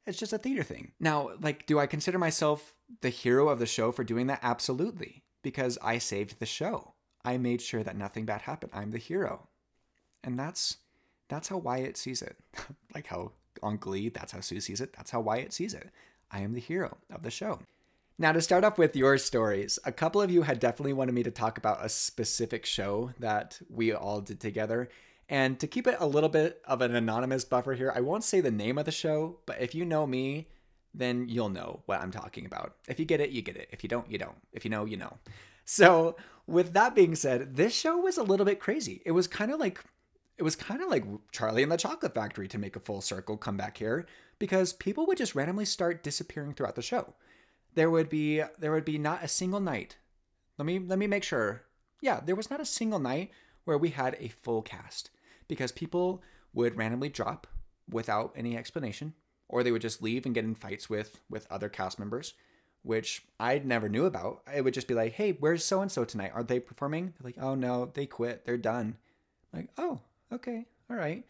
[0.05, 0.91] It's just a theater thing.
[0.99, 4.39] Now, like, do I consider myself the hero of the show for doing that?
[4.41, 5.23] Absolutely.
[5.43, 6.93] Because I saved the show.
[7.23, 8.71] I made sure that nothing bad happened.
[8.73, 9.47] I'm the hero.
[10.23, 10.77] And that's
[11.29, 12.37] that's how Wyatt sees it.
[12.93, 13.31] like how
[13.63, 14.93] on Glee, that's how Sue sees it.
[14.93, 15.89] That's how Wyatt sees it.
[16.31, 17.59] I am the hero of the show.
[18.17, 21.23] Now, to start off with your stories, a couple of you had definitely wanted me
[21.23, 24.89] to talk about a specific show that we all did together.
[25.27, 28.41] And to keep it a little bit of an anonymous buffer here, I won't say
[28.41, 30.49] the name of the show, but if you know me,
[30.93, 32.75] then you'll know what I'm talking about.
[32.87, 33.69] If you get it, you get it.
[33.71, 34.35] If you don't, you don't.
[34.51, 35.17] If you know, you know.
[35.65, 36.17] So,
[36.47, 39.01] with that being said, this show was a little bit crazy.
[39.05, 39.83] It was kind of like
[40.41, 43.37] it was kind of like Charlie and the Chocolate Factory to make a full circle
[43.37, 44.07] come back here
[44.39, 47.13] because people would just randomly start disappearing throughout the show.
[47.75, 49.97] There would be there would be not a single night.
[50.57, 51.61] Let me let me make sure.
[52.01, 53.29] Yeah, there was not a single night
[53.65, 55.11] where we had a full cast
[55.47, 56.23] because people
[56.55, 57.45] would randomly drop
[57.87, 59.13] without any explanation
[59.47, 62.33] or they would just leave and get in fights with with other cast members
[62.81, 64.41] which I never knew about.
[64.51, 66.31] It would just be like, "Hey, where's so and so tonight?
[66.33, 68.43] Are they performing?" They're like, "Oh no, they quit.
[68.43, 68.97] They're done."
[69.53, 70.01] I'm like, "Oh,
[70.31, 71.23] okay, all right."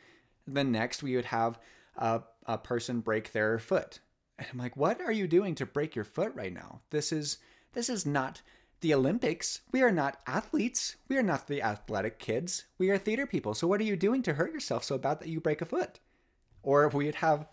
[0.46, 1.60] And then next we would have
[1.98, 4.00] a, a person break their foot
[4.38, 6.82] And I'm like, what are you doing to break your foot right now?
[6.90, 7.38] This is
[7.74, 8.42] this is not
[8.82, 9.62] the Olympics.
[9.72, 10.96] We are not athletes.
[11.08, 12.66] We are not the athletic kids.
[12.80, 13.54] We are theater people.
[13.54, 16.00] So what are you doing to hurt yourself so bad that you break a foot?
[16.64, 17.48] Or we'd have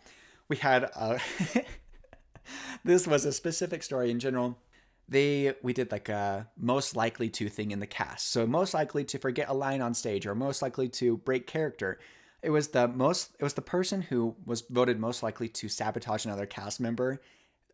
[0.49, 1.19] we had uh
[2.85, 4.59] this was a specific story in general
[5.09, 8.31] they we did like a most likely to thing in the cast.
[8.31, 11.99] So most likely to forget a line on stage or most likely to break character.
[12.43, 16.25] It was the most it was the person who was voted most likely to sabotage
[16.25, 17.21] another cast member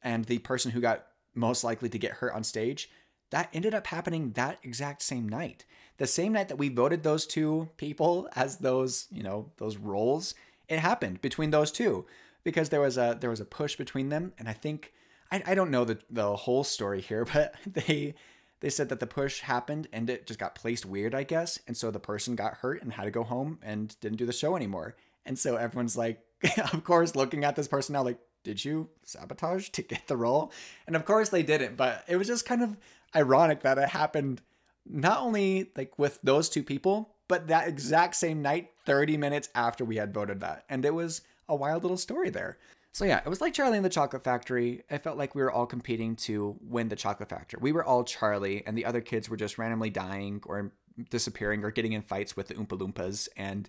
[0.03, 2.89] and the person who got most likely to get hurt on stage.
[3.31, 5.65] That ended up happening that exact same night.
[5.97, 10.35] The same night that we voted those two people as those, you know, those roles,
[10.69, 12.07] it happened between those two
[12.45, 14.93] because there was a there was a push between them and I think
[15.35, 18.15] I, I don't know the, the whole story here, but they
[18.61, 21.59] they said that the push happened and it just got placed weird, I guess.
[21.67, 24.33] And so the person got hurt and had to go home and didn't do the
[24.33, 24.97] show anymore.
[25.27, 26.21] And so everyone's like,
[26.73, 30.51] of course, looking at this person now, like, did you sabotage to get the role?
[30.87, 32.79] And of course they didn't, but it was just kind of
[33.15, 34.41] ironic that it happened
[34.87, 39.85] not only like with those two people, but that exact same night, 30 minutes after
[39.85, 40.65] we had voted that.
[40.71, 42.57] And it was a wild little story there.
[42.95, 44.85] So yeah, it was like Charlie and the Chocolate Factory.
[44.89, 47.59] I felt like we were all competing to win the Chocolate Factory.
[47.61, 50.73] We were all Charlie, and the other kids were just randomly dying or
[51.11, 53.29] disappearing or getting in fights with the Oompa Loompas.
[53.37, 53.69] And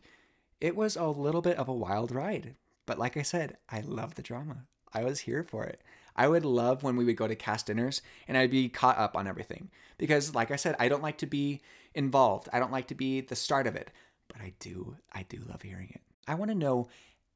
[0.61, 2.53] it was a little bit of a wild ride.
[2.85, 4.65] But like I said, I love the drama.
[4.93, 5.81] I was here for it.
[6.15, 9.17] I would love when we would go to cast dinners and I'd be caught up
[9.17, 9.71] on everything.
[9.97, 11.61] Because like I said, I don't like to be
[11.95, 12.47] involved.
[12.53, 13.89] I don't like to be the start of it.
[14.27, 16.01] But I do, I do love hearing it.
[16.27, 16.87] I want to know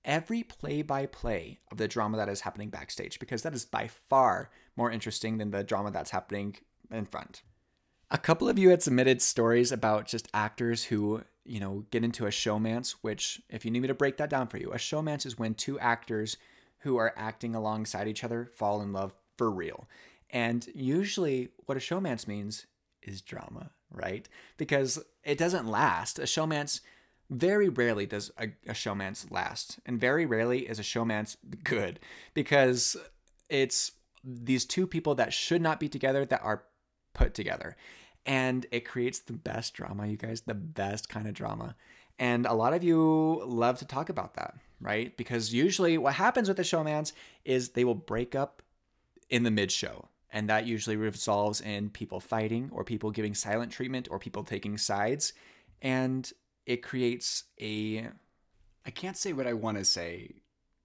[0.05, 3.87] every play by play of the drama that is happening backstage because that is by
[3.87, 6.55] far more interesting than the drama that's happening
[6.91, 7.43] in front.
[8.11, 12.25] A couple of you had submitted stories about just actors who, you know, get into
[12.25, 15.25] a showmance, which, if you need me to break that down for you, a showmance
[15.25, 16.37] is when two actors
[16.79, 19.87] who are acting alongside each other fall in love for real.
[20.31, 22.65] And usually, what a showmance means
[23.03, 24.27] is drama, right?
[24.57, 26.19] Because it doesn't last.
[26.19, 26.81] A showmance
[27.29, 31.99] very rarely does a, a showmance last, and very rarely is a showmance good
[32.33, 32.97] because
[33.49, 33.91] it's
[34.23, 36.63] these two people that should not be together that are
[37.13, 37.75] put together.
[38.25, 41.75] And it creates the best drama, you guys, the best kind of drama.
[42.19, 45.15] And a lot of you love to talk about that, right?
[45.15, 47.13] Because usually what happens with the showmance
[47.45, 48.61] is they will break up
[49.29, 50.09] in the mid show.
[50.31, 54.77] And that usually resolves in people fighting or people giving silent treatment or people taking
[54.77, 55.33] sides.
[55.81, 56.31] And
[56.69, 58.07] it creates a
[58.85, 60.35] I can't say what I want to say,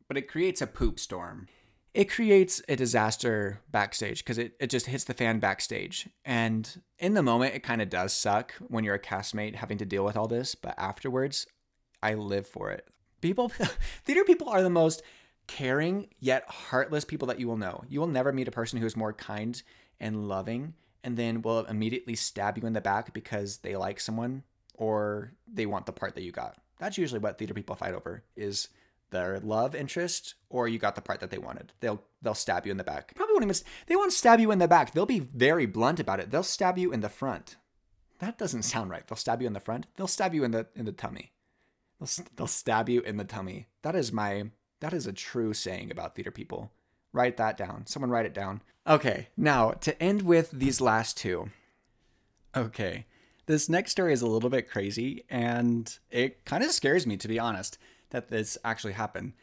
[0.09, 1.47] but it creates a poop storm.
[1.93, 6.09] It creates a disaster backstage because it, it just hits the fan backstage.
[6.25, 9.85] And in the moment, it kind of does suck when you're a castmate having to
[9.85, 10.55] deal with all this.
[10.55, 11.47] But afterwards,
[12.03, 12.89] I live for it.
[13.21, 13.49] People,
[14.05, 15.03] theater people are the most
[15.47, 17.85] caring yet heartless people that you will know.
[17.89, 19.63] You will never meet a person who is more kind
[20.01, 24.43] and loving and then will immediately stab you in the back because they like someone
[24.75, 26.57] or they want the part that you got.
[26.79, 28.69] That's usually what theater people fight over is
[29.11, 31.73] their love interest or you got the part that they wanted.
[31.81, 33.15] They'll they'll stab you in the back.
[33.15, 33.57] Probably won't even
[33.87, 34.93] they won't stab you in the back.
[34.93, 36.31] They'll be very blunt about it.
[36.31, 37.57] They'll stab you in the front.
[38.19, 39.07] That doesn't sound right.
[39.07, 39.87] They'll stab you in the front.
[39.97, 41.33] They'll stab you in the in the tummy.
[42.01, 43.69] They'll, they'll stab you in the tummy.
[43.83, 46.73] That is my that is a true saying about theater people.
[47.13, 47.87] Write that down.
[47.87, 48.63] Someone write it down.
[48.87, 51.51] Okay, now to end with these last two.
[52.57, 53.07] Okay.
[53.47, 57.29] This next story is a little bit crazy, and it kind of scares me, to
[57.29, 57.79] be honest,
[58.11, 59.35] that this actually happened.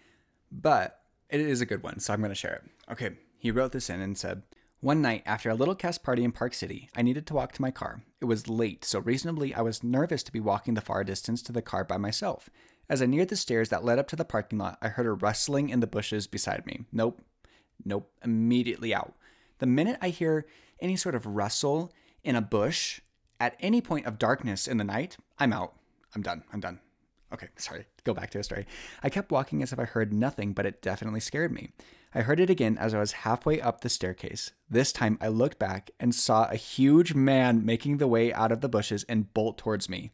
[0.51, 2.91] But it is a good one, so I'm going to share it.
[2.91, 4.43] Okay, he wrote this in and said,
[4.79, 7.61] one night, after a little cast party in Park City, I needed to walk to
[7.61, 8.01] my car.
[8.19, 11.51] It was late, so reasonably I was nervous to be walking the far distance to
[11.51, 12.49] the car by myself.
[12.89, 15.11] As I neared the stairs that led up to the parking lot, I heard a
[15.11, 16.85] rustling in the bushes beside me.
[16.91, 17.21] Nope.
[17.85, 18.11] Nope.
[18.23, 19.13] Immediately out.
[19.59, 20.47] The minute I hear
[20.79, 23.01] any sort of rustle in a bush,
[23.41, 25.73] at any point of darkness in the night, I'm out.
[26.15, 26.43] I'm done.
[26.53, 26.79] I'm done.
[27.33, 27.87] Okay, sorry.
[28.03, 28.67] Go back to the story.
[29.01, 31.71] I kept walking as if I heard nothing, but it definitely scared me.
[32.13, 34.51] I heard it again as I was halfway up the staircase.
[34.69, 38.61] This time I looked back and saw a huge man making the way out of
[38.61, 40.11] the bushes and bolt towards me.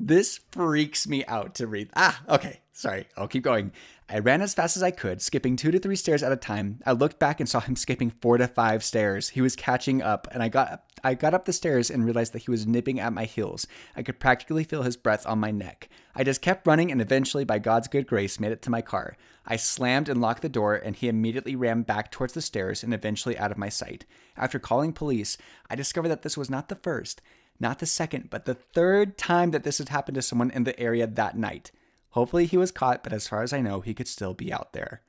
[0.00, 1.90] This freaks me out to read.
[1.94, 2.60] Ah, okay.
[2.72, 3.06] Sorry.
[3.18, 3.72] I'll keep going.
[4.14, 6.80] I ran as fast as I could, skipping two to three stairs at a time.
[6.84, 9.30] I looked back and saw him skipping four to five stairs.
[9.30, 12.42] He was catching up, and I got I got up the stairs and realized that
[12.42, 13.66] he was nipping at my heels.
[13.96, 15.88] I could practically feel his breath on my neck.
[16.14, 19.16] I just kept running and eventually, by God's good grace, made it to my car.
[19.46, 22.92] I slammed and locked the door, and he immediately ran back towards the stairs and
[22.92, 24.04] eventually out of my sight.
[24.36, 25.38] After calling police,
[25.70, 27.22] I discovered that this was not the first
[27.60, 30.78] not the second, but the third time that this had happened to someone in the
[30.80, 31.70] area that night.
[32.12, 34.72] Hopefully he was caught, but as far as I know, he could still be out
[34.72, 35.02] there.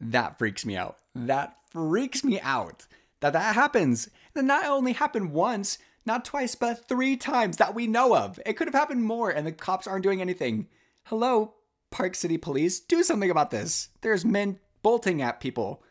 [0.00, 0.98] That freaks me out.
[1.14, 2.86] That freaks me out
[3.24, 4.10] that that happens.
[4.34, 8.38] And not only happened once, not twice, but three times that we know of.
[8.44, 10.66] It could have happened more, and the cops aren't doing anything.
[11.04, 11.54] Hello,
[11.90, 13.88] Park City Police, do something about this.
[14.02, 15.82] There's men bolting at people.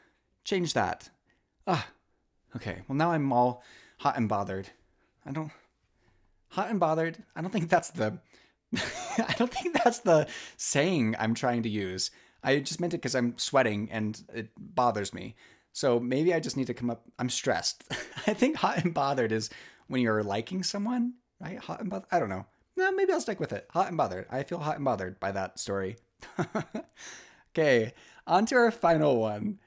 [0.43, 1.09] Change that.
[1.65, 1.87] Ah,
[2.55, 2.83] okay.
[2.87, 3.63] Well, now I'm all
[3.97, 4.69] hot and bothered.
[5.25, 5.51] I don't.
[6.49, 7.17] Hot and bothered.
[7.35, 8.19] I don't think that's the.
[9.17, 12.11] I don't think that's the saying I'm trying to use.
[12.43, 15.35] I just meant it because I'm sweating and it bothers me.
[15.71, 17.03] So maybe I just need to come up.
[17.17, 17.83] I'm stressed.
[18.27, 19.49] I think hot and bothered is
[19.87, 21.57] when you're liking someone, right?
[21.57, 22.07] Hot and bothered.
[22.11, 22.45] I don't know.
[22.75, 23.67] No, maybe I'll stick with it.
[23.71, 24.25] Hot and bothered.
[24.29, 25.97] I feel hot and bothered by that story.
[27.51, 27.93] okay,
[28.25, 29.59] on to our final one.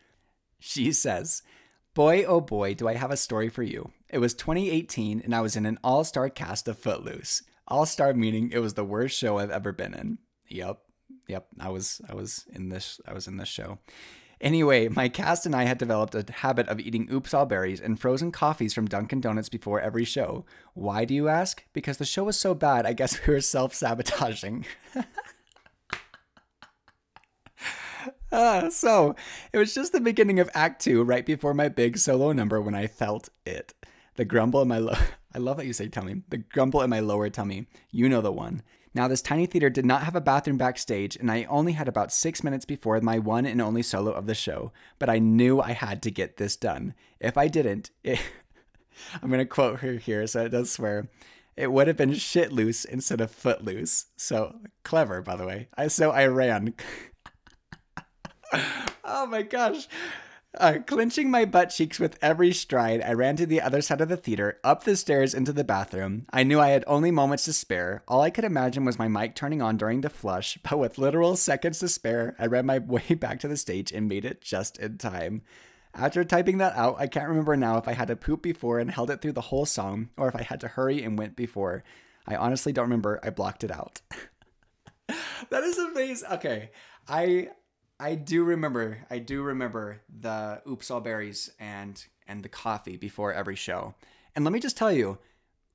[0.58, 1.42] She says,
[1.94, 3.90] Boy, oh boy, do I have a story for you.
[4.10, 7.42] It was 2018 and I was in an all star cast of Footloose.
[7.68, 8.50] All star meeting.
[8.52, 10.18] it was the worst show I've ever been in.
[10.48, 10.78] Yep.
[11.28, 11.46] Yep.
[11.60, 13.78] I was I was in this I was in this show.
[14.40, 17.98] Anyway, my cast and I had developed a habit of eating oops all berries and
[17.98, 20.44] frozen coffees from Dunkin' Donuts before every show.
[20.74, 21.64] Why do you ask?
[21.72, 24.66] Because the show was so bad, I guess we were self sabotaging.
[28.30, 29.16] uh, so,
[29.54, 32.74] it was just the beginning of Act Two, right before my big solo number, when
[32.74, 33.72] I felt it.
[34.16, 34.98] The grumble in my lo-
[35.36, 36.22] I love that you say tummy.
[36.30, 37.66] The grumble in my lower tummy.
[37.90, 38.62] You know the one.
[38.94, 42.10] Now, this tiny theater did not have a bathroom backstage, and I only had about
[42.10, 45.72] six minutes before my one and only solo of the show, but I knew I
[45.72, 46.94] had to get this done.
[47.20, 48.18] If I didn't, it,
[49.22, 51.10] I'm going to quote her here, so it does swear.
[51.54, 54.06] It would have been shit loose instead of foot loose.
[54.16, 55.68] So clever, by the way.
[55.76, 56.72] I so I ran.
[59.04, 59.86] oh my gosh.
[60.58, 64.08] Uh, clenching my butt cheeks with every stride, I ran to the other side of
[64.08, 66.24] the theater, up the stairs into the bathroom.
[66.32, 68.02] I knew I had only moments to spare.
[68.08, 71.36] All I could imagine was my mic turning on during the flush, but with literal
[71.36, 74.78] seconds to spare, I ran my way back to the stage and made it just
[74.78, 75.42] in time.
[75.94, 78.90] After typing that out, I can't remember now if I had to poop before and
[78.90, 81.84] held it through the whole song, or if I had to hurry and went before.
[82.26, 83.20] I honestly don't remember.
[83.22, 84.00] I blocked it out.
[85.50, 86.28] that is amazing.
[86.32, 86.70] Okay.
[87.08, 87.50] I
[87.98, 89.06] I do remember.
[89.10, 93.94] I do remember the Oops All Berries and and the coffee before every show.
[94.34, 95.18] And let me just tell you,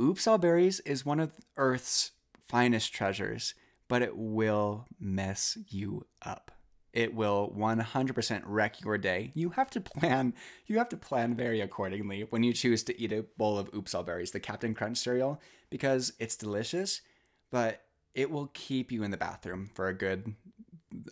[0.02, 2.12] Oops All Berries is one of Earth's
[2.48, 3.56] finest treasures,
[3.88, 6.52] but it will mess you up.
[6.94, 9.32] It will 100% wreck your day.
[9.34, 10.34] You have to plan.
[10.68, 13.96] You have to plan very accordingly when you choose to eat a bowl of Oops
[13.96, 17.02] All Berries, the Cap'n Crunch cereal, because it's delicious,
[17.50, 20.36] but it will keep you in the bathroom for a good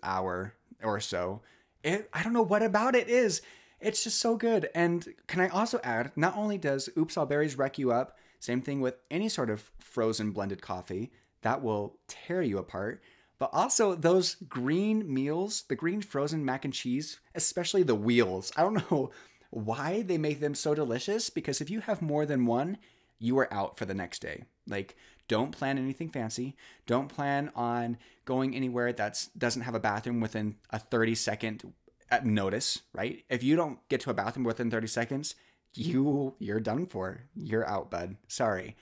[0.04, 1.42] hour or so.
[1.84, 3.42] It I don't know what about it is.
[3.80, 4.70] It's just so good.
[4.76, 8.62] And can I also add, not only does Oops All Berries wreck you up, same
[8.62, 11.12] thing with any sort of frozen blended coffee,
[11.42, 13.02] that will tear you apart.
[13.38, 18.52] But also those green meals, the green frozen mac and cheese, especially the wheels.
[18.58, 19.12] I don't know
[19.50, 22.78] why they make them so delicious because if you have more than one,
[23.18, 24.44] you are out for the next day.
[24.68, 24.96] Like
[25.30, 26.58] don't plan anything fancy.
[26.86, 31.74] Don't plan on going anywhere that doesn't have a bathroom within a 30 second
[32.12, 33.24] uh, notice, right?
[33.30, 35.36] If you don't get to a bathroom within 30 seconds,
[35.74, 37.22] you you're done for.
[37.36, 38.18] You're out, bud.
[38.28, 38.76] Sorry.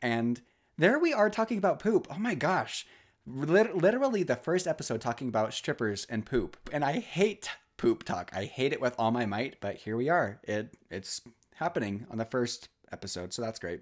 [0.00, 0.40] And
[0.78, 2.06] there we are talking about poop.
[2.10, 2.86] Oh my gosh.
[3.26, 6.56] Literally the first episode talking about strippers and poop.
[6.70, 8.30] And I hate poop talk.
[8.34, 10.40] I hate it with all my might, but here we are.
[10.44, 11.22] It it's
[11.54, 13.80] happening on the first episode, so that's great.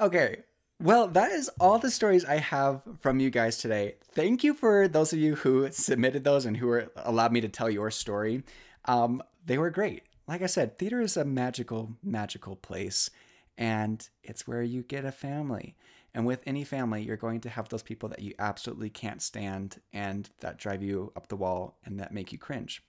[0.00, 0.38] Okay,
[0.80, 3.96] well, that is all the stories I have from you guys today.
[4.12, 7.48] Thank you for those of you who submitted those and who were, allowed me to
[7.48, 8.42] tell your story.
[8.86, 10.02] Um, they were great.
[10.26, 13.10] Like I said, theater is a magical, magical place,
[13.56, 15.76] and it's where you get a family.
[16.14, 19.80] And with any family, you're going to have those people that you absolutely can't stand
[19.92, 22.82] and that drive you up the wall and that make you cringe,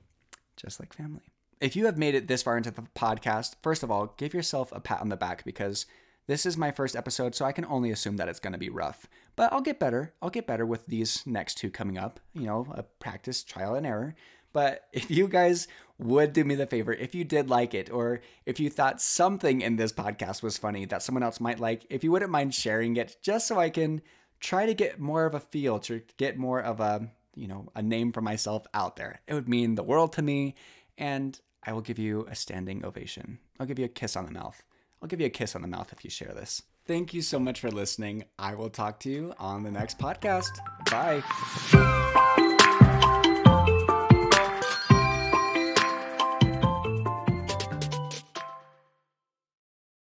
[0.55, 1.23] just like family.
[1.59, 4.71] If you have made it this far into the podcast, first of all, give yourself
[4.71, 5.85] a pat on the back because
[6.27, 8.69] this is my first episode, so I can only assume that it's going to be
[8.69, 9.07] rough.
[9.35, 10.13] But I'll get better.
[10.21, 12.19] I'll get better with these next two coming up.
[12.33, 14.15] You know, a practice, trial, and error.
[14.53, 18.21] But if you guys would do me the favor, if you did like it, or
[18.45, 22.03] if you thought something in this podcast was funny that someone else might like, if
[22.03, 24.01] you wouldn't mind sharing it, just so I can
[24.39, 27.81] try to get more of a feel, to get more of a, you know, a
[27.81, 29.21] name for myself out there.
[29.27, 30.55] It would mean the world to me,
[30.97, 33.39] and I will give you a standing ovation.
[33.59, 34.63] I'll give you a kiss on the mouth.
[35.05, 36.63] I'll give you a kiss on the mouth if you share this.
[36.87, 38.25] Thank you so much for listening.
[38.39, 40.49] I will talk to you on the next podcast.
[40.89, 42.31] Bye.